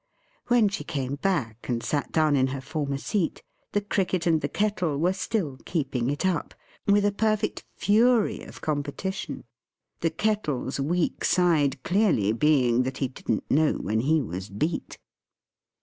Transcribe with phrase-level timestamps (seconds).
[0.47, 4.49] When she came back, and sat down in her former seat, the Cricket and the
[4.49, 6.55] Kettle were still keeping it up,
[6.87, 9.43] with a perfect fury of competition.
[9.99, 14.97] The Kettle's weak side clearly being that he didn't know when he was beat.